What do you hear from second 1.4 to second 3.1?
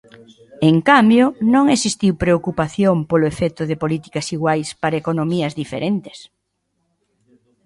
non existiu preocupación